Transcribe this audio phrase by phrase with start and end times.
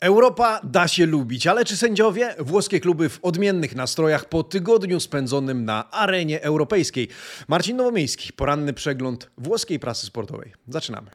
[0.00, 2.34] Europa da się lubić, ale czy sędziowie?
[2.38, 7.08] Włoskie kluby w odmiennych nastrojach po tygodniu spędzonym na arenie europejskiej.
[7.48, 10.52] Marcin Nowomiejski, poranny przegląd włoskiej prasy sportowej.
[10.68, 11.10] Zaczynamy.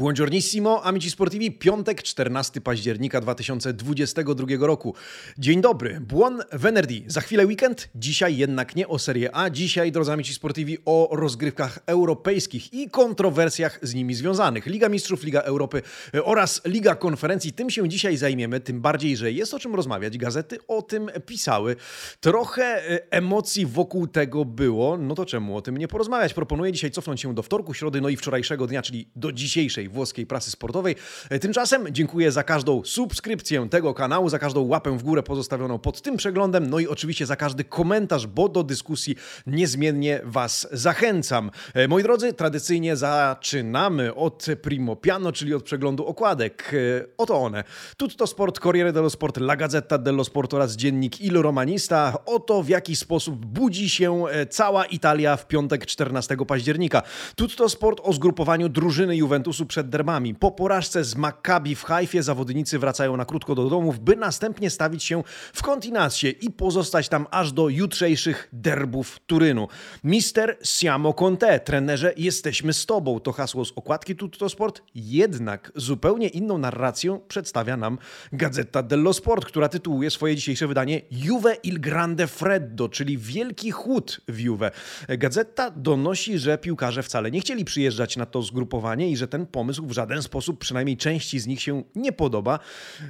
[0.00, 4.94] Buongiornissimo, amici sportivi, piątek 14 października 2022 roku.
[5.38, 7.04] Dzień dobry, buon venerdì.
[7.06, 11.78] Za chwilę weekend, dzisiaj jednak nie o Serie A, dzisiaj, drodzy amici sportivi, o rozgrywkach
[11.86, 14.66] europejskich i kontrowersjach z nimi związanych.
[14.66, 15.82] Liga Mistrzów, Liga Europy
[16.24, 17.52] oraz Liga Konferencji.
[17.52, 20.18] Tym się dzisiaj zajmiemy, tym bardziej, że jest o czym rozmawiać.
[20.18, 21.76] Gazety o tym pisały.
[22.20, 26.34] Trochę e, emocji wokół tego było, no to czemu o tym nie porozmawiać?
[26.34, 30.26] Proponuję dzisiaj cofnąć się do wtorku, środy, no i wczorajszego dnia, czyli do dzisiejszej włoskiej
[30.26, 30.96] prasy sportowej.
[31.30, 36.02] E, tymczasem dziękuję za każdą subskrypcję tego kanału, za każdą łapę w górę pozostawioną pod
[36.02, 39.16] tym przeglądem, no i oczywiście za każdy komentarz, bo do dyskusji
[39.46, 41.50] niezmiennie Was zachęcam.
[41.74, 46.72] E, moi drodzy, tradycyjnie zaczynamy od Primo Piano, czyli od przeglądu okładek.
[46.74, 47.64] E, oto one.
[47.96, 52.18] Tutto Sport, Corriere dello Sport, La Gazzetta dello Sport oraz dziennik Il Romanista.
[52.26, 57.02] Oto w jaki sposób budzi się cała Italia w piątek 14 października.
[57.36, 60.34] Tutto Sport o zgrupowaniu drużyny Juventusu przed derbami.
[60.34, 65.04] Po porażce z Maccabi w Hajfie zawodnicy wracają na krótko do domów, by następnie stawić
[65.04, 69.68] się w kontinacie i pozostać tam aż do jutrzejszych derbów Turynu.
[70.04, 73.20] Mister Siamo Conte, trenerze, jesteśmy z tobą.
[73.20, 74.82] To hasło z okładki Tutto Sport.
[74.94, 77.98] Jednak zupełnie inną narrację przedstawia nam
[78.32, 84.20] Gazeta dello Sport, która tytułuje swoje dzisiejsze wydanie Juve il Grande Freddo, czyli Wielki Chłód
[84.28, 84.70] w Juve.
[85.08, 89.69] Gazeta donosi, że piłkarze wcale nie chcieli przyjeżdżać na to zgrupowanie i że ten pomysł
[89.70, 92.58] pomysł w żaden sposób, przynajmniej części z nich się nie podoba.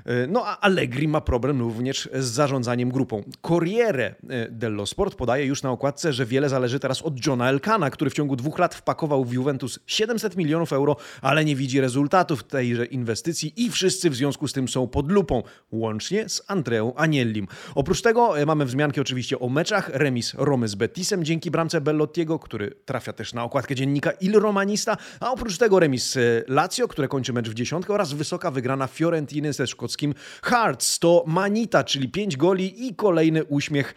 [0.05, 3.25] E, no a Allegri ma problem również z zarządzaniem grupą.
[3.42, 7.91] Corriere e, dello Sport podaje już na okładce, że wiele zależy teraz od Johna Elkana,
[7.91, 12.44] który w ciągu dwóch lat wpakował w Juventus 700 milionów euro, ale nie widzi rezultatów
[12.44, 15.42] tejże inwestycji i wszyscy w związku z tym są pod lupą,
[15.72, 17.47] łącznie z Andreą Aniellim.
[17.75, 22.38] Oprócz tego e, mamy wzmianki oczywiście o meczach, remis Romy z Betisem dzięki bramce Bellottiego,
[22.38, 26.16] który trafia też na okładkę dziennika Il Romanista, a oprócz tego remis
[26.50, 30.99] Lazio, które kończy mecz w dziesiątkę oraz wysoka wygrana Fiorentiny ze szkockim Hearts.
[30.99, 33.94] To Manita, czyli 5 goli i kolejny uśmiech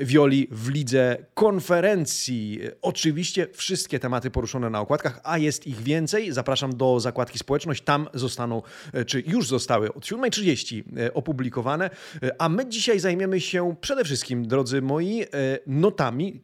[0.00, 2.60] Violi e, w lidze konferencji.
[2.82, 6.32] Oczywiście wszystkie tematy poruszone na okładkach, a jest ich więcej.
[6.32, 7.82] Zapraszam do zakładki społeczność.
[7.82, 8.62] Tam zostaną,
[8.92, 11.90] e, czy już zostały od 7.30 e, opublikowane.
[12.38, 15.24] A my dzisiaj zajmiemy się przede wszystkim, drodzy moi,
[15.66, 16.40] notami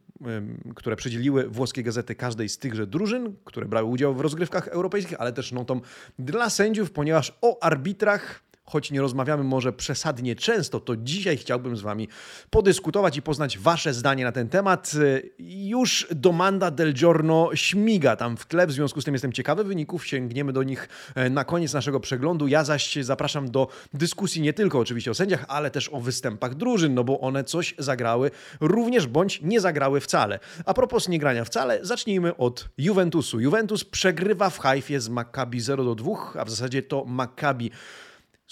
[0.75, 5.33] które przydzieliły włoskie gazety każdej z tychże drużyn, które brały udział w rozgrywkach europejskich, ale
[5.33, 5.81] też notą
[6.19, 11.81] dla sędziów, ponieważ o arbitrach choć nie rozmawiamy może przesadnie często, to dzisiaj chciałbym z
[11.81, 12.09] Wami
[12.51, 14.93] podyskutować i poznać Wasze zdanie na ten temat.
[15.39, 20.07] Już domanda del giorno śmiga tam w tle, w związku z tym jestem ciekawy wyników,
[20.07, 22.49] sięgniemy do nich e, na koniec naszego przeglądu.
[22.49, 26.95] Ja zaś zapraszam do dyskusji nie tylko oczywiście o sędziach, ale też o występach drużyn,
[26.95, 30.39] no bo one coś zagrały również bądź nie zagrały wcale.
[30.67, 33.41] A propos nie grania wcale, zacznijmy od Juventusu.
[33.41, 37.71] Juventus przegrywa w Hajfie z Maccabi 0 do 2, a w zasadzie to Maccabi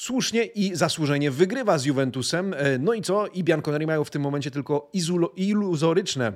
[0.00, 2.54] słusznie i zasłużenie wygrywa z Juventusem.
[2.54, 3.26] E, no i co?
[3.26, 4.90] I Bianconeri mają w tym momencie tylko
[5.36, 6.32] iluzoryczne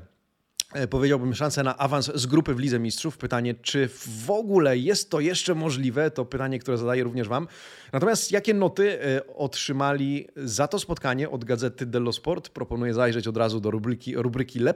[0.91, 3.19] powiedziałbym, szansę na awans z grupy w Lidze Mistrzów.
[3.19, 3.89] Pytanie, czy
[4.25, 6.11] w ogóle jest to jeszcze możliwe?
[6.11, 7.49] To pytanie, które zadaję również Wam.
[7.93, 12.49] Natomiast jakie noty e, otrzymali za to spotkanie od gazety dello Sport?
[12.49, 14.75] Proponuję zajrzeć od razu do rubryki, rubryki Le.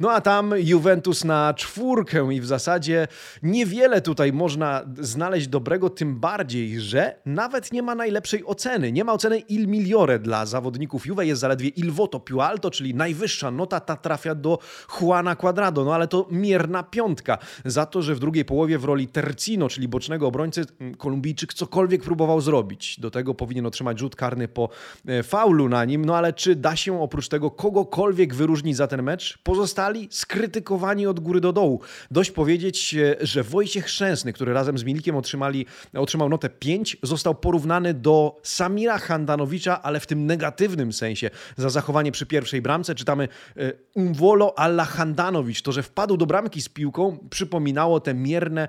[0.00, 3.08] No a tam Juventus na czwórkę i w zasadzie
[3.42, 8.92] niewiele tutaj można znaleźć dobrego, tym bardziej, że nawet nie ma najlepszej oceny.
[8.92, 12.94] Nie ma oceny il migliore dla zawodników Juve, jest zaledwie il voto più alto, czyli
[12.94, 14.58] najwyższa nota ta trafia do
[15.02, 19.08] Juana Quadrado, no ale to mierna piątka za to, że w drugiej połowie w roli
[19.08, 20.64] Tercino, czyli bocznego obrońcy,
[20.98, 23.00] Kolumbijczyk cokolwiek próbował zrobić.
[23.00, 24.68] Do tego powinien otrzymać rzut karny po
[25.06, 26.04] e, faulu na nim.
[26.04, 29.38] No ale czy da się oprócz tego kogokolwiek wyróżnić za ten mecz?
[29.42, 31.80] Pozostali skrytykowani od góry do dołu.
[32.10, 37.34] Dość powiedzieć, e, że Wojciech Szczęsny, który razem z Milikiem otrzymali, otrzymał notę 5, został
[37.34, 41.30] porównany do Samira Handanowicza, ale w tym negatywnym sensie.
[41.56, 45.62] Za zachowanie przy pierwszej bramce czytamy e, Umvolo alla Handanowicz.
[45.62, 48.68] To, że wpadł do bramki z piłką, przypominało te mierne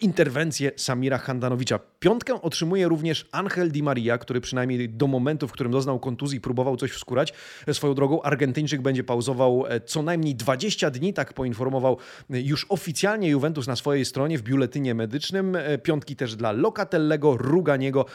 [0.00, 1.80] interwencje Samira Handanowicza.
[2.00, 6.76] Piątkę otrzymuje również Angel Di Maria, który przynajmniej do momentu, w którym doznał kontuzji, próbował
[6.76, 7.32] coś wskórać.
[7.72, 11.98] Swoją drogą Argentyńczyk będzie pauzował e, co najmniej 20 dni, tak poinformował
[12.30, 15.56] e, już oficjalnie Juventus na swojej stronie w biuletynie medycznym.
[15.56, 18.06] E, piątki też dla Locatellego, Ruganiego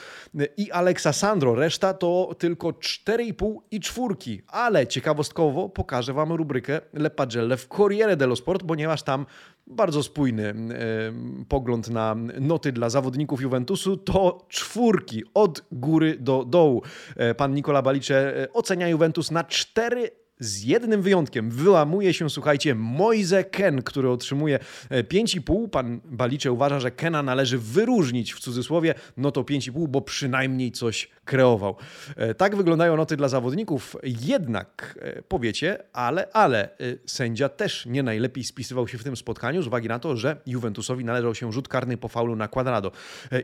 [0.58, 1.56] i Alexa Sandro.
[1.56, 8.18] Reszta to tylko 4,5 i czwórki, ale ciekawostkowo pokażę Wam rubrykę Le Pagelle w Corriere
[8.18, 9.26] dello Sport, ponieważ tam
[9.68, 10.54] bardzo spójny
[11.50, 16.84] pogląd na noty dla zawodników Juventusu to czwórki od góry do dołu.
[17.38, 20.10] Pan Nicola Balicze ocenia Juventus na cztery
[20.40, 24.60] z jednym wyjątkiem wyłamuje się, słuchajcie, Moise Ken, który otrzymuje
[24.92, 25.66] 5,5.
[25.66, 30.72] E, Pan Balicze uważa, że Kena należy wyróżnić w cudzysłowie, no to 5,5, bo przynajmniej
[30.72, 31.76] coś kreował.
[32.16, 33.96] E, tak wyglądają noty dla zawodników.
[34.04, 36.70] Jednak e, powiecie, ale, ale
[37.06, 41.06] sędzia też nie najlepiej spisywał się w tym spotkaniu z uwagi na to, że Juventusowi
[41.06, 42.92] należał się rzut karny po faulu na Quadrado.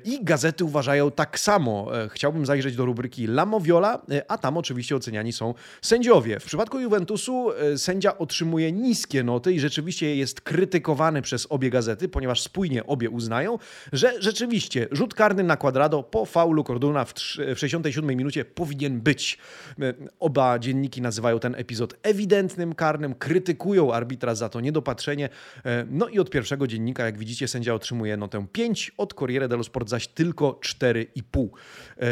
[0.04, 1.88] I gazety uważają tak samo.
[2.10, 6.40] Chciałbym zajrzeć do rubryki La Moviola, a tam oczywiście oceniani są sędziowie.
[6.40, 12.10] W przypadku Juventusu e, sędzia otrzymuje niskie noty i rzeczywiście jest krytykowany przez obie gazety,
[12.10, 13.58] ponieważ spójnie obie uznają,
[13.94, 17.14] że rzeczywiście rzut karny na Quadrado po faulu Corduna w
[17.56, 19.38] 67 minucie powinien być.
[19.82, 25.30] E, oba dzienniki nazywają ten epizod ewidentnym karnym, krytykują arbitra za to niedopatrzenie.
[25.66, 29.64] E, no i od pierwszego dziennika, jak widzicie, sędzia otrzymuje notę 5, od Corriere dello
[29.64, 31.48] Sport zaś tylko 4,5.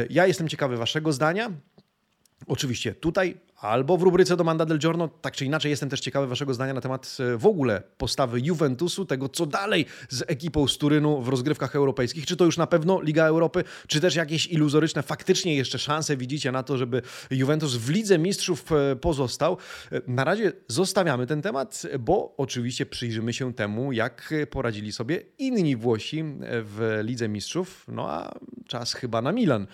[0.10, 1.52] Ja jestem ciekawy waszego zdania.
[2.48, 5.08] Oczywiście tutaj albo w rubryce Domanda del Giorno.
[5.08, 9.06] Tak czy inaczej, jestem też ciekawy Waszego zdania na temat e, w ogóle postawy Juventusu,
[9.06, 12.26] tego co dalej z ekipą z Turynu w rozgrywkach europejskich.
[12.26, 16.52] Czy to już na pewno Liga Europy, czy też jakieś iluzoryczne, faktycznie jeszcze szanse widzicie
[16.52, 17.02] na to, żeby
[17.32, 19.58] Juventus w Lidze Mistrzów e, pozostał.
[19.92, 25.76] E, na razie zostawiamy ten temat, bo oczywiście przyjrzymy się temu, jak poradzili sobie inni
[25.76, 27.86] Włosi w Lidze Mistrzów.
[27.88, 29.68] No a czas chyba na Milan.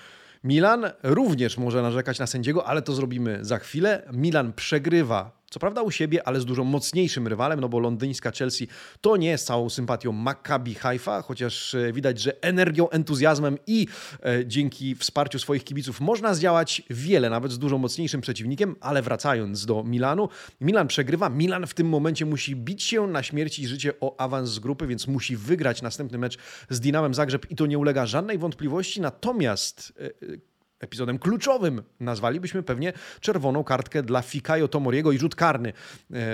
[0.43, 4.03] Milan również może narzekać na sędziego, ale to zrobimy za chwilę.
[4.13, 8.67] Milan przegrywa co prawda u siebie, ale z dużo mocniejszym rywalem, no bo londyńska Chelsea
[9.01, 13.87] to nie z całą sympatią Maccabi Haifa, chociaż e, widać, że energią, entuzjazmem i
[14.23, 19.65] e, dzięki wsparciu swoich kibiców można zdziałać wiele, nawet z dużo mocniejszym przeciwnikiem, ale wracając
[19.65, 20.29] do Milanu,
[20.61, 24.49] Milan przegrywa, Milan w tym momencie musi bić się na śmierć i życie o awans
[24.49, 26.37] z grupy, więc musi wygrać następny mecz
[26.69, 30.48] z Dinamem Zagrzeb i to nie ulega żadnej wątpliwości, natomiast e,
[30.79, 31.83] epizodem kluczowym.
[31.99, 35.69] Nazwalibyśmy pewnie czerwoną kartkę dla Fikayo Tomoriego i rzut karny.
[35.69, 35.73] E,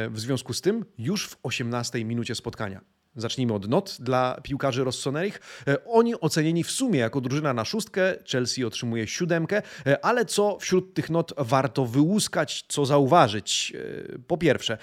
[0.10, 2.95] w związku z tym już w 18 minucie spotkania.
[3.16, 5.42] Zacznijmy od not dla piłkarzy Rossonerich.
[5.68, 10.58] E, oni ocenieni w sumie jako drużyna na szóstkę, Chelsea otrzymuje siódemkę, e, ale co
[10.60, 13.74] wśród tych not warto wyłuskać, co zauważyć?
[13.76, 14.78] E, po pierwsze,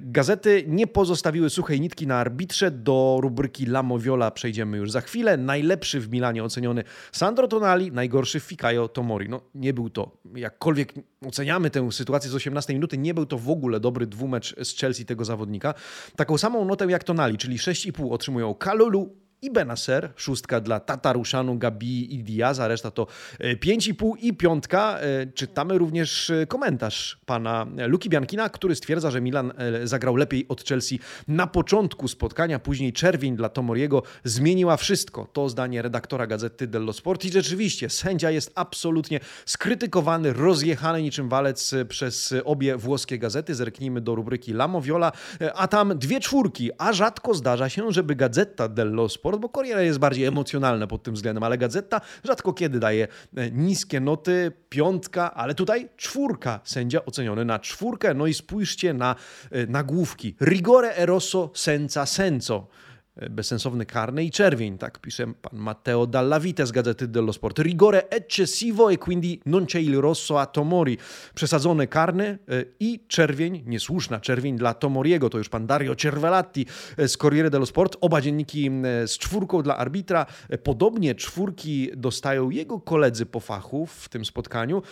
[0.00, 2.70] gazety nie pozostawiły suchej nitki na arbitrze.
[2.70, 5.36] Do rubryki La Moviola przejdziemy już za chwilę.
[5.36, 9.28] Najlepszy w Milanie oceniony Sandro Tonali, najgorszy Fikayo Tomori.
[9.28, 10.94] No nie był to, jakkolwiek
[11.26, 15.04] oceniamy tę sytuację z 18 minuty, nie był to w ogóle dobry dwumecz z Chelsea
[15.04, 15.74] tego zawodnika.
[16.16, 22.14] Taką samą notę jak Tonali, czyli 6,5 otrzymują Kalulu i Benacer, szóstka dla Tataruszanu, Gabi
[22.14, 23.06] i Diaza, reszta to
[23.40, 24.98] 5,5 e, i piątka.
[25.00, 29.52] E, czytamy również e, komentarz pana Luki Biankina, który stwierdza, że Milan
[29.84, 35.26] zagrał lepiej od Chelsea na początku spotkania, później czerwień dla Tomoriego zmieniła wszystko.
[35.32, 41.74] To zdanie redaktora gazety dello Sport i rzeczywiście sędzia jest absolutnie skrytykowany, rozjechany niczym walec
[41.88, 43.54] przez obie włoskie gazety.
[43.54, 45.12] Zerknijmy do rubryki La Moviola,
[45.54, 49.84] a tam dwie czwórki, a rzadko zdarza się, żeby Gazeta dello Sport sport, bo Corriere
[49.84, 55.34] jest bardziej emocjonalne pod tym względem, ale Gazeta rzadko kiedy daje e, niskie noty, piątka,
[55.34, 59.16] ale tutaj czwórka, sędzia oceniony na czwórkę, no i spójrzcie na
[59.50, 60.34] e, nagłówki.
[60.40, 62.66] Rigore eroso senza senso
[63.30, 67.58] bezsensowny karny i czerwień, tak pisze pan Matteo Dallavite z Gazety dello Sport.
[67.58, 70.98] Rigore eccessivo e quindi non c'è il rosso a Tomori.
[71.34, 77.08] Przesadzony karny e, i czerwień, niesłuszna czerwień dla Tomoriego, to już pan Dario Cervelatti e,
[77.08, 77.96] z Corriere dello Sport.
[78.00, 80.26] Oba dzienniki e, z czwórką dla arbitra.
[80.62, 84.82] Podobnie czwórki dostają jego koledzy po fachu w tym spotkaniu.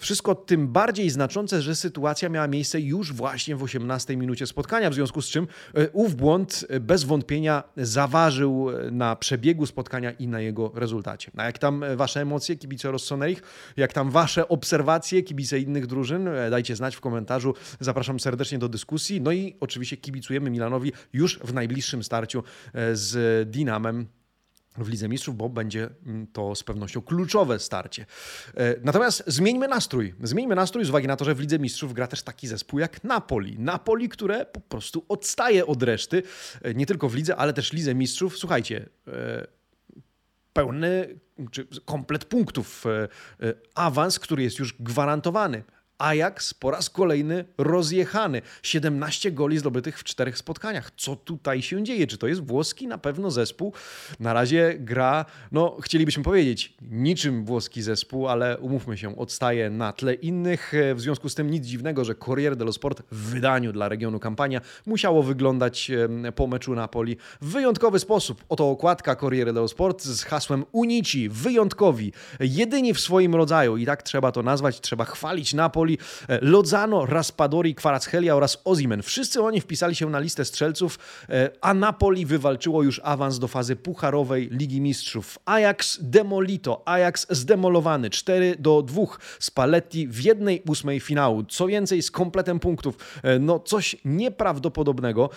[0.00, 4.94] Wszystko tym bardziej znaczące, że sytuacja miała miejsce już właśnie w 18 minucie spotkania, w
[4.94, 5.46] związku z czym
[5.92, 11.30] ów błąd bez wątpienia zaważył na przebiegu spotkania i na jego rezultacie.
[11.36, 13.36] A jak tam wasze emocje, kibice Rossoneri,
[13.76, 17.54] jak tam wasze obserwacje, kibice innych drużyn, dajcie znać w komentarzu.
[17.80, 19.20] Zapraszam serdecznie do dyskusji.
[19.20, 24.06] No i oczywiście kibicujemy Milanowi już w najbliższym starciu e, z Dinamem
[24.78, 28.06] w Lidze Mistrzów, bo będzie mm, to z pewnością kluczowe starcie.
[28.54, 30.14] E, natomiast zmieńmy nastrój.
[30.22, 33.04] Zmieńmy nastrój z uwagi na to, że w Lidze Mistrzów gra też taki zespół jak
[33.04, 33.58] Napoli.
[33.58, 36.22] Napoli, które po prostu odstaje od reszty,
[36.62, 38.38] e, nie tylko w Lidze, ale też Lidze Mistrzów.
[38.38, 39.46] Słuchajcie, e,
[40.52, 41.18] pełny
[41.50, 42.84] czy komplet punktów,
[43.74, 45.62] awans, który jest już gwarantowany
[46.02, 48.42] Ajax po raz kolejny rozjechany.
[48.62, 50.90] 17 goli zdobytych w czterech spotkaniach.
[50.96, 52.06] Co tutaj się dzieje?
[52.06, 52.86] Czy to jest włoski?
[52.86, 53.72] Na pewno zespół.
[54.20, 60.14] Na razie gra, no chcielibyśmy powiedzieć, niczym włoski zespół, ale umówmy się, odstaje na tle
[60.14, 60.72] innych.
[60.94, 64.60] W związku z tym nic dziwnego, że Corriere dello Sport w wydaniu dla regionu kampania
[64.86, 65.90] musiało wyglądać
[66.34, 68.44] po meczu Napoli w wyjątkowy sposób.
[68.48, 74.02] Oto okładka Corriere dello Sport z hasłem Unici, wyjątkowi, jedyni w swoim rodzaju i tak
[74.02, 75.91] trzeba to nazwać, trzeba chwalić Napoli.
[76.42, 79.02] Lozano, Raspadori, Kvaratskhelia oraz Ozimen.
[79.02, 83.76] Wszyscy oni wpisali się na listę strzelców, e, a Napoli wywalczyło już awans do fazy
[83.76, 85.38] pucharowej Ligi Mistrzów.
[85.44, 89.02] Ajax demolito, Ajax zdemolowany 4 do 2
[89.38, 91.44] Spalletti w jednej ósmej finału.
[91.44, 93.20] Co więcej, z kompletem punktów.
[93.22, 95.30] E, no coś nieprawdopodobnego.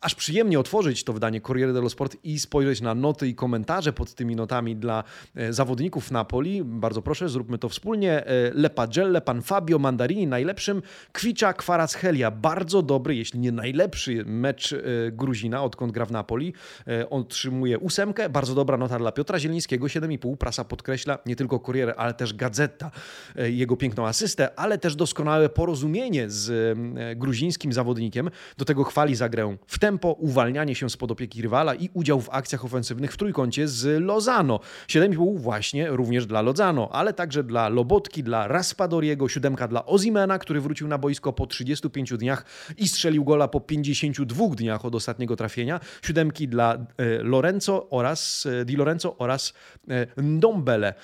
[0.00, 4.14] Aż przyjemnie otworzyć to wydanie Corriere dello Sport i spojrzeć na noty i komentarze pod
[4.14, 5.04] tymi notami dla
[5.34, 6.64] e, zawodników Napoli.
[6.64, 8.24] Bardzo proszę, zróbmy to wspólnie.
[8.54, 10.82] Lepagelle, pan Fabio Mandarini, najlepszym.
[11.12, 14.74] Kwicza Kvaratskhelia, bardzo dobry, jeśli nie najlepszy mecz
[15.12, 16.54] Gruzina, odkąd gra w Napoli.
[17.10, 20.36] Otrzymuje ósemkę, bardzo dobra nota dla Piotra Zielińskiego, 7,5.
[20.36, 22.90] Prasa podkreśla nie tylko Corriere, ale też Gazeta
[23.36, 26.50] e, jego piękną asystę, ale też doskonałe porozumienie z
[26.98, 28.30] e, gruzińskim zawodnikiem.
[28.58, 32.30] Do tego chwali za grę w tempo, uwalnianie się spod opieki rywala i udział w
[32.30, 34.60] akcjach ofensywnych w trójkącie z Lozano.
[34.88, 40.60] 7,5 właśnie również dla Lozano, ale także dla Lobotki, dla Raspadoriego, siódemka dla Ozimena, który
[40.60, 42.44] wrócił na boisko po 35 dniach
[42.76, 45.80] i strzelił gola po 52 dniach od ostatniego trafienia.
[46.02, 46.78] Siódemki dla e,
[47.22, 49.52] Lorenzo oraz Di Lorenzo oraz
[50.16, 50.94] Ndombele.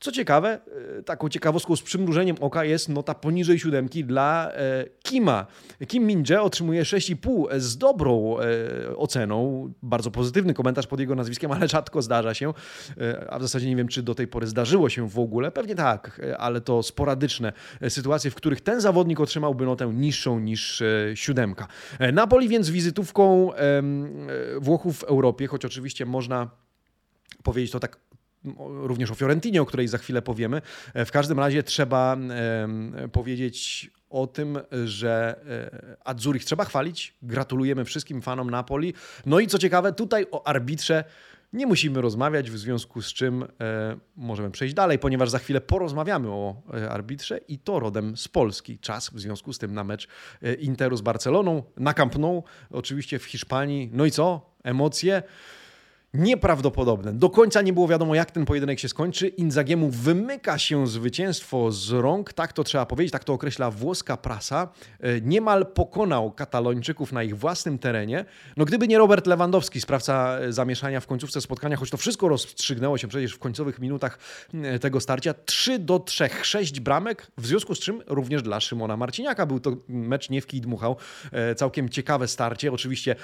[0.00, 0.60] Co ciekawe,
[0.98, 5.46] e, taką ciekawostką z przymrużeniem oka jest nota poniżej siódemki dla e, Kima.
[5.88, 9.72] Kim Min-jae otrzymuje 6,5 z dobrą e, oceną.
[9.82, 12.52] Bardzo pozytywny komentarz pod jego nazwiskiem, ale rzadko zdarza się.
[13.28, 15.50] A w zasadzie nie wiem, czy do tej pory zdarzyło się w ogóle.
[15.50, 17.52] Pewnie tak, ale to sporadyczne
[17.88, 20.82] sytuacje, w których ten zawodnik otrzymałby notę niższą niż
[21.14, 21.66] siódemka.
[22.12, 23.50] Napoli więc wizytówką
[24.60, 26.50] Włochów w Europie, choć oczywiście można
[27.42, 27.98] powiedzieć to tak
[28.58, 30.62] również o Fiorentinie, o której za chwilę powiemy.
[30.94, 32.16] E, w każdym razie trzeba
[33.12, 37.14] powiedzieć o tym, że e, Adzurich trzeba chwalić.
[37.22, 38.94] Gratulujemy wszystkim fanom Napoli.
[39.26, 41.04] No i co ciekawe, tutaj o arbitrze
[41.52, 43.46] nie musimy rozmawiać, w związku z czym e,
[44.16, 48.78] możemy przejść dalej, ponieważ za chwilę porozmawiamy o arbitrze i to rodem z Polski.
[48.78, 50.08] Czas w związku z tym na mecz
[50.58, 53.90] Interu z Barceloną, na Camp Nou, oczywiście w Hiszpanii.
[53.92, 54.50] No i co?
[54.64, 55.22] Emocje
[56.16, 57.12] nieprawdopodobne.
[57.12, 59.28] Do końca nie było wiadomo, jak ten pojedynek się skończy.
[59.28, 64.68] Inzagiemu wymyka się zwycięstwo z rąk, tak to trzeba powiedzieć, tak to określa włoska prasa.
[65.00, 68.24] E, niemal pokonał Katalończyków na ich własnym terenie.
[68.56, 72.98] No gdyby nie Robert Lewandowski, sprawca e, zamieszania w końcówce spotkania, choć to wszystko rozstrzygnęło
[72.98, 74.18] się przecież w końcowych minutach
[74.54, 75.34] e, tego starcia.
[75.34, 79.76] 3 do 3, 6 bramek, w związku z czym również dla Szymona Marciniaka był to
[79.88, 80.96] mecz nie w kij dmuchał.
[81.56, 82.72] Całkiem ciekawe starcie.
[82.72, 83.16] Oczywiście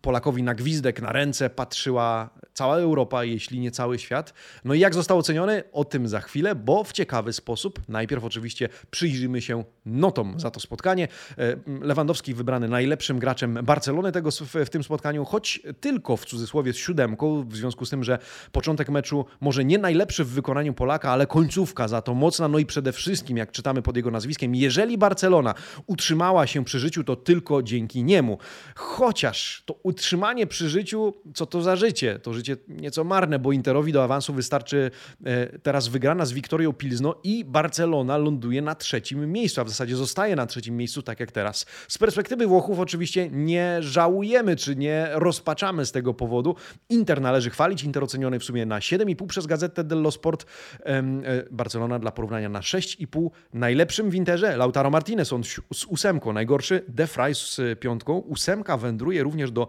[0.00, 4.34] Polakowi na gwizdek, na ręce patrzyła cała Europa, jeśli nie cały świat.
[4.64, 5.62] No i jak został oceniony?
[5.72, 7.80] O tym za chwilę, bo w ciekawy sposób.
[7.88, 11.08] Najpierw oczywiście przyjrzymy się notom za to spotkanie.
[11.38, 14.30] E, Lewandowski wybrany najlepszym graczem Barcelony tego
[14.64, 18.18] w tym spotkaniu, choć tylko w cudzysłowie z siódemką, w związku z tym, że
[18.52, 22.48] początek meczu może nie najlepszy w wykonaniu Polaka, ale końcówka za to mocna.
[22.48, 25.54] No i przede wszystkim, jak czytamy pod jego nazwiskiem, jeżeli Barcelona
[25.86, 28.38] utrzymała się przy życiu, to tylko dzięki niemu.
[28.74, 32.18] Chociaż to utrzymanie przy życiu co to za życie?
[32.18, 34.90] To życie nieco marne, bo Interowi do awansu wystarczy
[35.24, 39.96] e, teraz wygrana z Wiktorią Pilzno i Barcelona ląduje na trzecim miejscu, a w zasadzie
[39.96, 41.66] zostaje na trzecim miejscu, tak jak teraz.
[41.88, 46.56] Z perspektywy Włochów oczywiście nie żałujemy, czy nie rozpaczamy z tego powodu.
[46.88, 50.46] Inter należy chwalić, Inter oceniony w sumie na 7,5 przez Gazetę dello Sport,
[50.84, 51.02] e,
[51.50, 53.30] Barcelona dla porównania na 6,5.
[53.52, 55.42] Najlepszym w Interze Lautaro Martinez, on
[55.74, 58.18] z ósemką, najgorszy De Frey z piątką.
[58.18, 59.68] Ósemka wędruje również do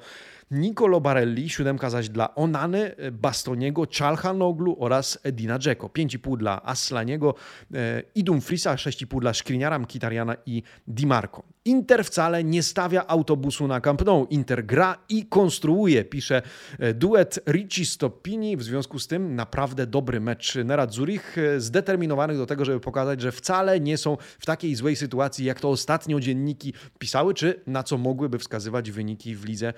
[0.51, 5.87] Nicolo Barelli, siódemka zaś dla Onany, Bastoniego, Czalhanoglu oraz Edina Dzeko.
[5.87, 7.35] 5,5 dla Aslaniego
[7.73, 11.43] e, i Dumfrisa, 6,5 dla Szkliniara, Mkitariana i Di Marco.
[11.65, 14.27] Inter wcale nie stawia autobusu na Camp Nou.
[14.29, 16.41] Inter gra i konstruuje, pisze
[16.79, 18.57] e, duet Ricci Stoppini.
[18.57, 23.21] W związku z tym naprawdę dobry mecz Nerad Zurich, e, zdeterminowanych do tego, żeby pokazać,
[23.21, 27.83] że wcale nie są w takiej złej sytuacji, jak to ostatnio dzienniki pisały, czy na
[27.83, 29.73] co mogłyby wskazywać wyniki w lidze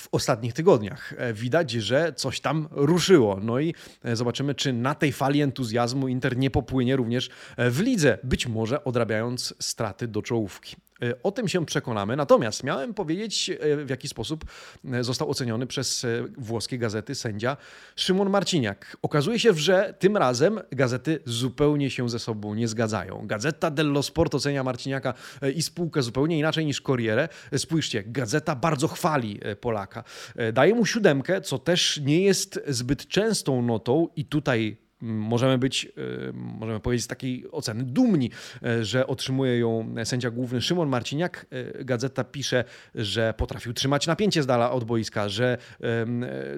[0.00, 1.14] w ostatnich tygodniach.
[1.16, 3.40] E, widać, że coś tam ruszyło.
[3.42, 7.80] No i e, zobaczymy, czy na tej fali entuzjazmu Inter nie popłynie również e, w
[7.80, 10.76] lidze, być może odrabiając straty do czołówki.
[11.02, 12.16] E, o tym się przekonamy.
[12.16, 14.44] Natomiast miałem powiedzieć, e, w jaki sposób
[14.92, 16.06] e, został oceniony przez
[16.38, 17.56] włoskie gazety sędzia
[17.96, 18.96] Szymon Marciniak.
[19.02, 23.26] Okazuje się, że tym razem gazety zupełnie się ze sobą nie zgadzają.
[23.26, 25.14] Gazeta dello Sport ocenia Marciniaka
[25.54, 27.28] i spółkę zupełnie inaczej niż Corriere.
[27.56, 30.04] Spójrzcie, gazeta bardzo chwali Polaka.
[30.52, 36.32] Daje mu siódemkę, co też nie jest zbyt częstą notą i tutaj możemy być, e,
[36.32, 38.30] możemy powiedzieć z takiej oceny dumni,
[38.62, 41.46] e, że otrzymuje ją sędzia główny Szymon Marciniak.
[41.50, 42.64] E, gazeta pisze,
[42.94, 45.58] że potrafił trzymać napięcie z dala od boiska, że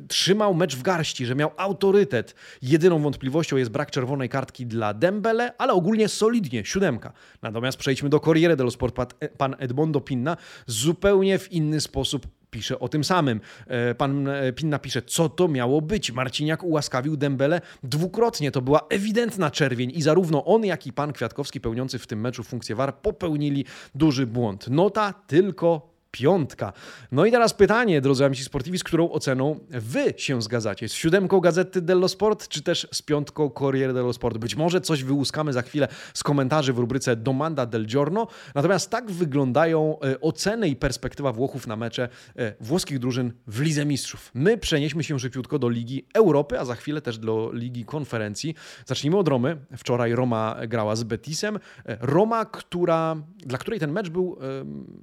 [0.09, 2.35] trzymał mecz w garści, że miał autorytet.
[2.63, 7.13] Jedyną wątpliwością jest brak czerwonej kartki dla Dembele, ale ogólnie solidnie, siódemka.
[7.43, 9.15] Natomiast przejdźmy do Corriere dello Sport.
[9.39, 13.41] Pan Edmondo Pinna zupełnie w inny sposób pisze o tym samym.
[13.67, 16.13] E, pan e, Pinna pisze, co to miało być.
[16.13, 18.51] Marciniak ułaskawił Dembele dwukrotnie.
[18.51, 22.43] To była ewidentna czerwień i zarówno on, jak i pan Kwiatkowski pełniący w tym meczu
[22.43, 24.69] funkcję VAR popełnili duży błąd.
[24.69, 26.73] Nota tylko piątka.
[27.13, 30.89] No i teraz pytanie, drodzy amici sportivi, z którą oceną wy się zgadzacie?
[30.89, 34.39] Z siódemką Gazety dello Sport, czy też z piątką Corriere dello Sport?
[34.39, 38.27] Być może coś wyłuskamy za chwilę z komentarzy w rubryce Domanda del Giorno.
[38.55, 43.85] Natomiast tak wyglądają e, oceny i perspektywa Włochów na mecze e, włoskich drużyn w Lidze
[43.85, 44.31] Mistrzów.
[44.35, 48.55] My przenieśmy się szybciutko do Ligi Europy, a za chwilę też do Ligi Konferencji.
[48.87, 49.57] Zacznijmy od Romy.
[49.77, 51.57] Wczoraj Roma grała z Betisem.
[51.57, 53.17] E, Roma, która,
[53.47, 54.39] dla której ten mecz był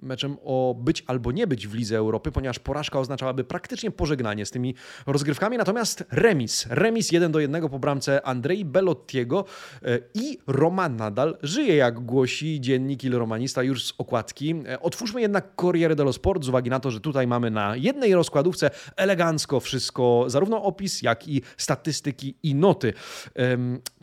[0.01, 4.51] meczem o być albo nie być w Lidze Europy, ponieważ porażka oznaczałaby praktycznie pożegnanie z
[4.51, 4.75] tymi
[5.08, 5.58] rozgrywkami.
[5.58, 9.46] Natomiast remis, remis 1 do 1 po bramce Andrei Belottiego
[9.84, 14.56] e, i Roma nadal żyje, jak głosi dziennik Il Romanista już z okładki.
[14.68, 18.13] E, otwórzmy jednak Corriere dello Sport z uwagi na to, że tutaj mamy na jednej
[18.13, 22.94] rozkładówce elegancko wszystko, zarówno opis, jak i statystyki i noty.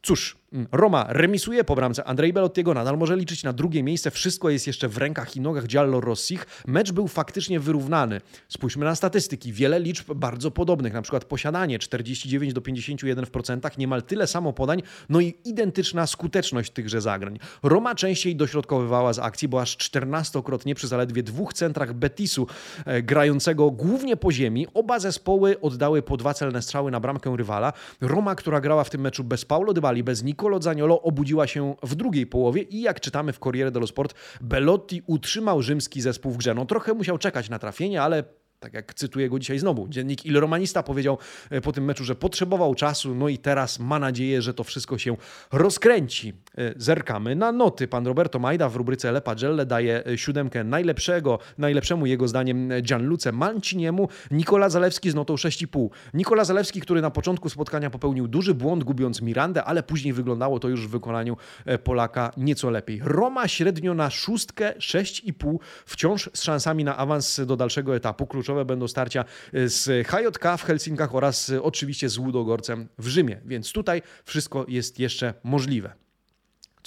[0.07, 0.37] Cóż,
[0.73, 4.11] Roma remisuje po bramce Andrei Belottiego, nadal może liczyć na drugie miejsce.
[4.11, 6.47] Wszystko jest jeszcze w rękach i nogach Giallo Rossich.
[6.67, 8.21] Mecz był faktycznie wyrównany.
[8.49, 9.53] Spójrzmy na statystyki.
[9.53, 15.21] Wiele liczb bardzo podobnych, na przykład posiadanie 49 do 51%, niemal tyle samo podań, no
[15.21, 17.39] i identyczna skuteczność tychże zagrań.
[17.63, 22.47] Roma częściej dośrodkowywała z akcji, bo aż 14-krotnie przy zaledwie dwóch centrach Betisu
[22.85, 24.67] e, grającego głównie po ziemi.
[24.75, 27.73] Oba zespoły oddały po dwa celne strzały na bramkę rywala.
[28.01, 31.95] Roma, która grała w tym meczu bez Paulo Dybali, bez Nicolo Zaniolo obudziła się w
[31.95, 36.55] drugiej połowie i jak czytamy w Corriere dello Sport, Belotti utrzymał rzymski zespół w grze.
[36.55, 38.25] No trochę musiał czekać na trafienie, ale
[38.61, 41.19] tak jak cytuję go dzisiaj znowu, dziennik Il Romanista powiedział
[41.51, 44.99] e, po tym meczu, że potrzebował czasu, no i teraz ma nadzieję, że to wszystko
[44.99, 45.17] się
[45.53, 46.33] rozkręci.
[46.59, 47.89] E, zerkamy na noty.
[47.89, 53.33] Pan Roberto Majda w rubryce Le Pagelle daje e, siódemkę najlepszego, najlepszemu jego zdaniem Gianluce
[53.33, 54.09] Manciniemu.
[54.31, 55.89] Nikola Zalewski z notą 6,5.
[56.15, 60.69] Nikola Zalewski, który na początku spotkania popełnił duży błąd, gubiąc Mirandę, ale później wyglądało to
[60.69, 61.37] już w wykonaniu
[61.85, 63.01] Polaka nieco lepiej.
[63.05, 68.27] Roma średnio na szóstkę 6,5, wciąż z szansami na awans do dalszego etapu.
[68.27, 73.73] Kluczowe kluczowe będą starcia z HJK w Helsinkach oraz oczywiście z Łudogorcem w Rzymie, więc
[73.73, 76.06] tutaj wszystko jest jeszcze możliwe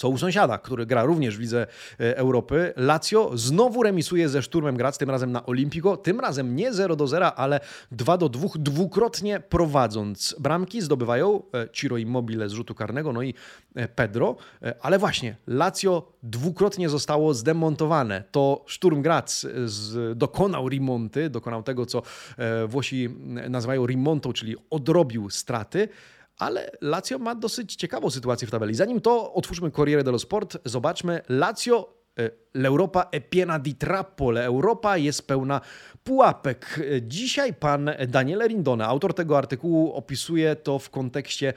[0.00, 1.66] co u sąsiada, który gra również w Lidze
[2.00, 2.72] e, Europy.
[2.76, 7.06] Lazio znowu remisuje ze Szturmem Graz, tym razem na Olimpico, tym razem nie 0 do
[7.06, 7.60] 0, ale
[7.92, 10.36] 2 do 2, dwukrotnie prowadząc.
[10.38, 13.34] Bramki zdobywają e, Ciro Immobile z rzutu karnego, no i
[13.74, 14.36] e, Pedro,
[14.82, 18.24] ale właśnie Lazio dwukrotnie zostało zdemontowane.
[18.30, 19.46] To Szturm Graz
[20.14, 22.02] dokonał remonty, dokonał tego, co
[22.68, 23.08] Włosi
[23.48, 25.88] nazywają remontą, czyli odrobił straty
[26.40, 28.74] ale Lazio ma dosyć ciekawą sytuację w tabeli.
[28.74, 31.99] Zanim to otwórzmy Corriere dello Sport, zobaczmy Lazio
[32.52, 34.42] L'Europa è piena di trappole.
[34.42, 35.60] Europa jest pełna
[36.04, 36.80] pułapek.
[37.02, 41.52] Dzisiaj pan Daniele Rindone, autor tego artykułu, opisuje to w kontekście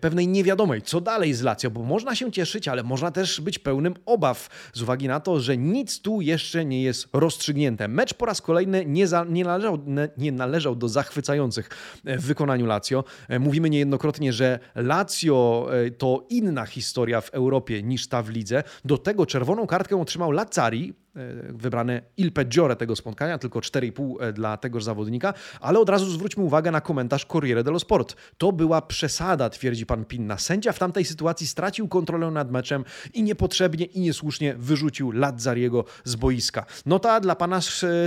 [0.00, 3.94] pewnej niewiadomej, co dalej z Lazio, bo można się cieszyć, ale można też być pełnym
[4.04, 7.88] obaw z uwagi na to, że nic tu jeszcze nie jest rozstrzygnięte.
[7.88, 9.78] Mecz po raz kolejny nie, za, nie, należał,
[10.16, 11.68] nie należał do zachwycających
[12.04, 13.04] w wykonaniu Lazio.
[13.40, 18.62] Mówimy niejednokrotnie, że Lazio e, to inna historia w Europie niż ta w lidze.
[18.84, 20.94] Do tego czerwoną kartkę otrzymał Lazzari,
[21.48, 26.44] wybrane il peggiore tego spotkania, tylko 4,5 e, dla tegoż zawodnika, ale od razu zwróćmy
[26.44, 28.16] uwagę na komentarz Corriere dello Sport.
[28.38, 30.38] To była przesada, twierdzi pan Pinna.
[30.38, 36.16] Sędzia w tamtej sytuacji stracił kontrolę nad meczem i niepotrzebnie i niesłusznie wyrzucił Lazzariego z
[36.16, 36.66] boiska.
[36.86, 37.60] Nota dla pana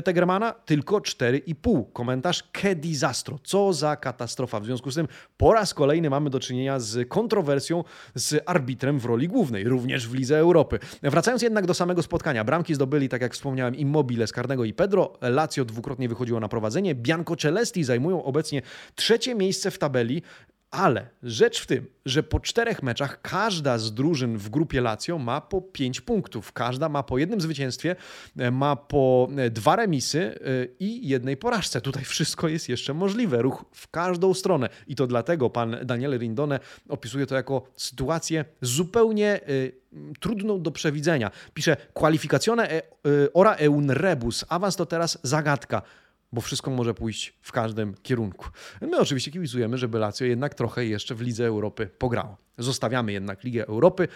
[0.03, 1.83] Tegermana tylko 4,5.
[1.93, 3.39] Komentarz che disastro.
[3.43, 4.59] Co za katastrofa.
[4.59, 7.83] W związku z tym po raz kolejny mamy do czynienia z kontrowersją
[8.15, 10.79] z arbitrem w roli głównej, również w Lidze Europy.
[11.03, 15.13] Wracając jednak do samego spotkania, bramki zdobyły tak jak wspomniałem, Immobile z Karnego i Pedro.
[15.21, 16.95] Lazio dwukrotnie wychodziło na prowadzenie.
[16.95, 18.61] Bianco Celesti zajmują obecnie
[18.95, 20.21] trzecie miejsce w tabeli
[20.71, 25.41] Ale rzecz w tym, że po czterech meczach każda z drużyn w grupie Lazio ma
[25.41, 26.53] po pięć punktów.
[26.53, 27.95] Każda ma po jednym zwycięstwie,
[28.37, 30.39] e, ma po e, dwa remisy e,
[30.79, 31.81] i jednej porażce.
[31.81, 33.41] Tutaj wszystko jest jeszcze możliwe.
[33.41, 34.69] Ruch w każdą stronę.
[34.87, 39.39] I to dlatego pan Daniel Rindone opisuje to jako sytuację zupełnie
[40.19, 41.31] trudną do przewidzenia.
[41.53, 42.81] Pisze, kwalifikazione
[43.33, 44.45] ora e un rebus.
[44.49, 45.81] Awans to teraz zagadka
[46.31, 48.45] bo wszystko może pójść w każdym kierunku.
[48.81, 52.37] My oczywiście kibicujemy, żeby Lazio jednak trochę jeszcze w Lidze Europy pograło.
[52.57, 54.07] Zostawiamy jednak Ligę Europy.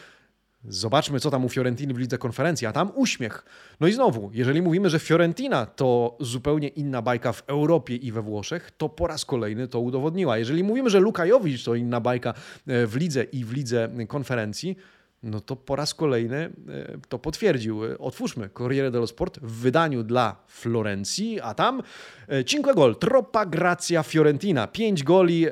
[0.67, 3.45] Zobaczmy, co tam u Fiorentiny w Lidze Konferencji, a tam uśmiech.
[3.79, 8.21] No i znowu, jeżeli mówimy, że Fiorentina to zupełnie inna bajka w Europie i we
[8.21, 10.37] Włoszech, to po raz kolejny to udowodniła.
[10.37, 12.33] Jeżeli mówimy, że Lukajowicz to inna bajka
[12.67, 14.77] e, w lidze i w Lidze Konferencji,
[15.23, 16.49] no to po raz kolejny e,
[17.09, 17.81] to potwierdził.
[17.99, 21.83] Otwórzmy Corriere dello Sport w wydaniu dla Florencji, a tam
[22.29, 24.67] e, cinque gol, troppa gracja Fiorentina.
[24.67, 25.51] Pięć goli, e,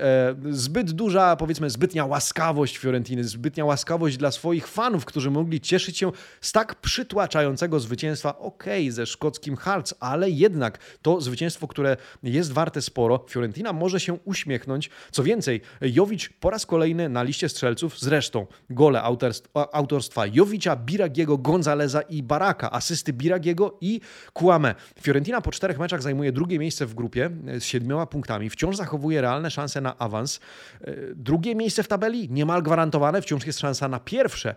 [0.50, 6.12] zbyt duża, powiedzmy, zbytnia łaskawość Fiorentiny, zbytnia łaskawość dla swoich fanów, którzy mogli cieszyć się
[6.42, 12.52] z tak przytłaczającego zwycięstwa, okej, okay, ze szkockim Hearts, ale jednak to zwycięstwo, które jest
[12.52, 13.26] warte sporo.
[13.30, 14.90] Fiorentina może się uśmiechnąć.
[15.12, 21.38] Co więcej, Jowicz po raz kolejny na liście strzelców, zresztą gole autorstwa autorstwa Jowicza, Biragiego,
[21.38, 24.02] Gonzaleza i Baraka, asysty Biragiego i
[24.34, 24.76] Kłame.
[25.02, 28.50] Fiorentina po czterech meczach zajmuje drugie miejsce w grupie e, z siedmioma punktami.
[28.50, 30.40] Wciąż zachowuje realne szanse na awans.
[30.82, 34.50] E, drugie miejsce w tabeli niemal gwarantowane, wciąż jest szansa na pierwsze.
[34.50, 34.56] E,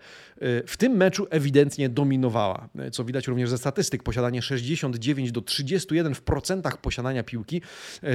[0.66, 4.02] w tym meczu ewidentnie dominowała, co widać również ze statystyk.
[4.02, 7.62] Posiadanie 69 do 31 w procentach posiadania piłki,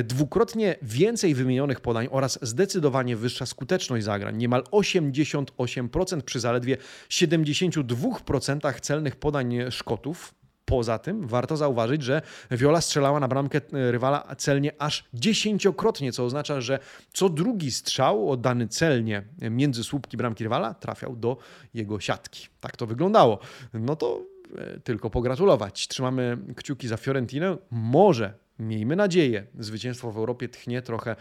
[0.03, 4.37] dwukrotnie więcej wymienionych podań oraz zdecydowanie wyższa skuteczność zagrań.
[4.37, 6.77] Niemal 88% przy zaledwie
[7.09, 10.33] 72% celnych podań Szkotów.
[10.65, 16.25] Poza tym warto zauważyć, że Viola strzelała na bramkę e, rywala celnie aż dziesięciokrotnie, co
[16.25, 16.79] oznacza, że
[17.13, 21.37] co drugi strzał oddany celnie między słupki bramki rywala trafiał do
[21.73, 22.47] jego siatki.
[22.59, 23.39] Tak to wyglądało.
[23.73, 24.21] No to
[24.57, 25.87] e, tylko pogratulować.
[25.87, 27.57] Trzymamy kciuki za Fiorentinę.
[27.71, 31.15] Może miejmy nadzieję, zwycięstwo w Europie tchnie trochę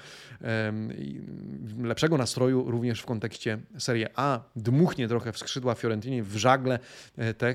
[1.83, 4.40] lepszego nastroju również w kontekście Serie A.
[4.57, 6.79] Dmuchnie trochę w skrzydła Fiorentini, w żagle
[7.16, 7.55] e, te, e,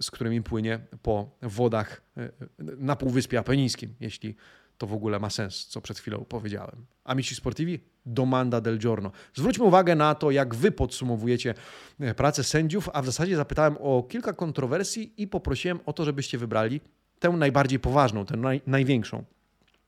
[0.00, 4.36] z którymi płynie po wodach e, na Półwyspie Apenińskim, jeśli
[4.78, 6.86] to w ogóle ma sens, co przed chwilą powiedziałem.
[7.04, 9.10] Amici Sportivi, domanda del giorno.
[9.34, 11.54] Zwróćmy uwagę na to, jak wy podsumowujecie
[12.16, 16.80] pracę sędziów, a w zasadzie zapytałem o kilka kontrowersji i poprosiłem o to, żebyście wybrali
[17.22, 19.24] tę najbardziej poważną, tę naj, największą.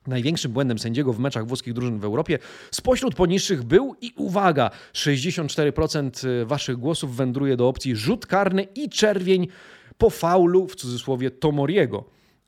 [0.06, 2.38] Największym błędem sędziego w meczach włoskich drużyn w Europie
[2.70, 8.88] spośród poniższych był i uwaga, 64% y, waszych głosów wędruje do opcji rzut karny i
[8.88, 9.48] czerwień
[9.98, 12.04] po faulu w cudzysłowie Tomoriego.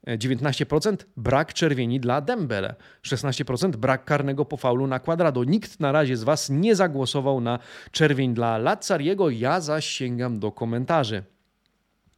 [0.07, 5.45] 19% brak czerwieni dla Dembele, 16% brak karnego po faulu na Quadrado.
[5.45, 7.59] Nikt na razie z Was nie zagłosował na
[7.91, 11.23] czerwień dla Lazzariego, ja zaś sięgam do komentarzy.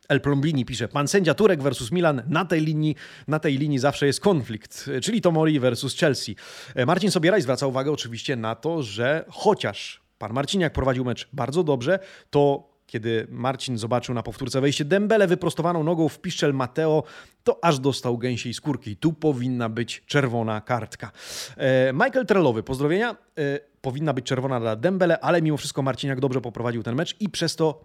[0.08, 2.94] El Plombini pisze, pan sędzia Turek versus Milan, na tej linii,
[3.28, 6.34] na tej linii zawsze jest konflikt, czyli Tomori versus Chelsea.
[6.74, 11.62] E, Marcin Sobieraj zwraca uwagę oczywiście na to, że chociaż pan Marciniak prowadził mecz bardzo
[11.64, 11.98] dobrze,
[12.30, 17.02] to kiedy Marcin zobaczył na powtórce wejście Dembele wyprostowaną nogą w piszczel Mateo,
[17.44, 18.96] to aż dostał gęsiej skórki.
[18.96, 21.10] Tu powinna być czerwona kartka.
[21.56, 23.16] E, Michael Trellowy, pozdrowienia.
[23.78, 27.28] E, powinna być czerwona dla Dembele, ale mimo wszystko Marciniak dobrze poprowadził ten mecz i
[27.28, 27.84] przez to,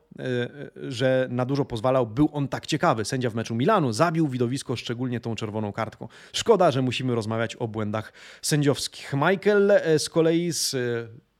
[0.87, 3.05] że na dużo pozwalał, był on tak ciekawy.
[3.05, 6.07] Sędzia w meczu Milanu zabił widowisko szczególnie tą czerwoną kartką.
[6.33, 9.13] Szkoda, że musimy rozmawiać o błędach sędziowskich.
[9.13, 11.32] Michael z kolei z E,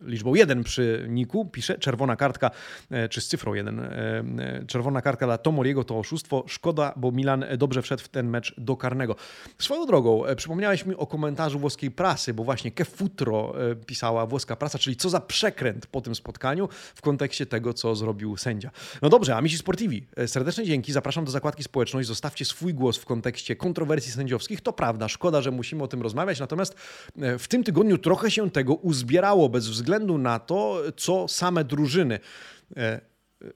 [0.00, 2.50] liczbą 1 przy niku pisze czerwona kartka,
[2.90, 3.80] e, czy z cyfrą 1.
[3.80, 6.44] E, czerwona kartka dla Tomoriego to oszustwo.
[6.46, 9.16] Szkoda, bo Milan dobrze wszedł w ten mecz do karnego.
[9.58, 13.54] Swoją drogą, przypomniałeś mi o komentarzu włoskiej prasy, bo właśnie que futro
[13.86, 18.36] pisała włoska prasa, czyli co za przekręt po tym spotkaniu w kontekście tego, co zrobił
[18.36, 18.70] sędzia.
[19.02, 20.92] No dobrze, Amici Sportivi, serdeczne dzięki.
[20.92, 22.08] Zapraszam do zakładki społeczność.
[22.08, 24.60] Zostawcie swój głos w kontekście kontrowersji sędziowskich.
[24.60, 26.74] To prawda, szkoda, że musimy o tym rozmawiać, natomiast
[27.38, 32.20] w tym tygodniu trochę się tego uzbierało bez względu na to, co same drużyny
[32.76, 33.00] e,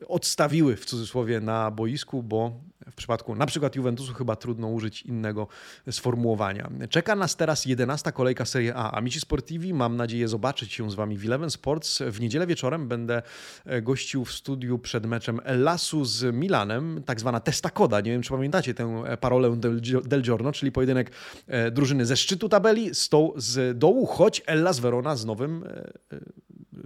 [0.08, 5.46] odstawiły w cudzysłowie na boisku, bo w przypadku na przykład Juventusu chyba trudno użyć innego
[5.90, 6.70] sformułowania.
[6.90, 8.90] Czeka nas teraz 11 kolejka Serie A.
[8.90, 12.02] Amici Sportivi, mam nadzieję zobaczyć się z Wami w Eleven Sports.
[12.06, 13.22] W niedzielę wieczorem będę
[13.64, 18.00] e, gościł w studiu przed meczem Lasu z Milanem, tak zwana testa koda.
[18.00, 19.56] Nie wiem, czy pamiętacie tę parolę
[20.04, 21.10] del Giorno, czyli pojedynek
[21.46, 25.92] e, drużyny ze szczytu tabeli z, tą, z dołu, choć Ellas Verona z nowym e,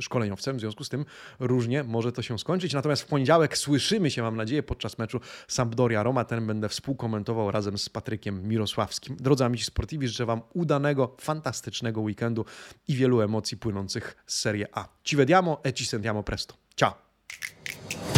[0.00, 1.04] szkoleniowcem, w związku z tym
[1.38, 2.74] różnie może to się skończyć.
[2.74, 6.24] Natomiast w poniedziałek słyszymy się, mam nadzieję, podczas meczu Sampdoria-Roma.
[6.24, 9.16] Ten będę współkomentował razem z Patrykiem Mirosławskim.
[9.16, 12.44] Drodzy amici sportivi, życzę Wam udanego, fantastycznego weekendu
[12.88, 14.88] i wielu emocji płynących z Serie A.
[15.04, 16.54] Ci vediamo e ci sentiamo presto.
[16.76, 18.15] Ciao!